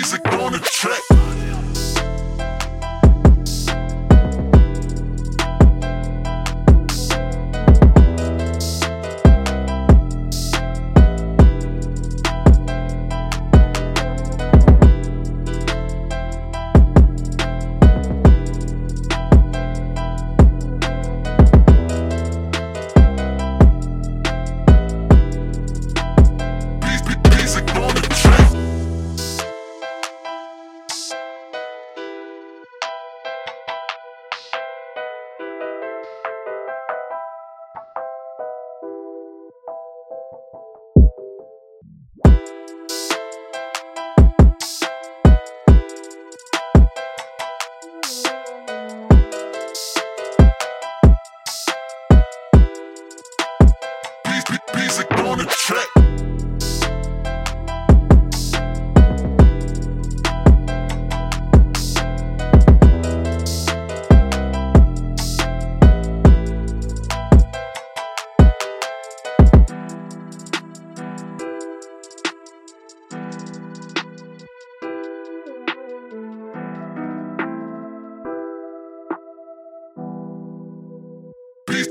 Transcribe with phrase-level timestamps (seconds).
[0.00, 1.29] music on the track.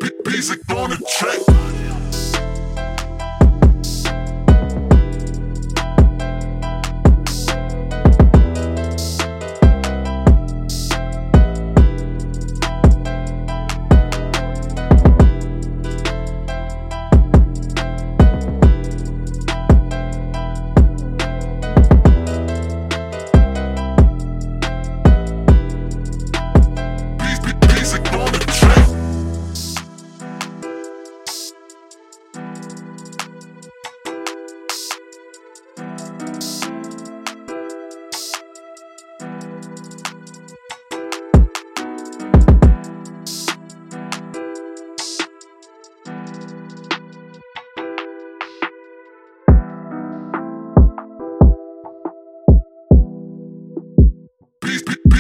[0.01, 1.78] Music on the track.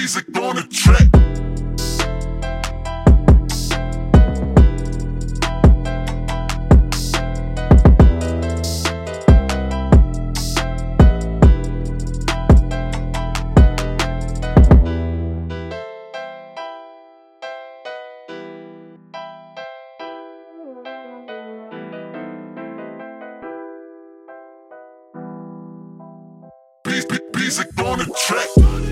[0.09, 1.07] music on the track.
[27.35, 28.88] Music on the track.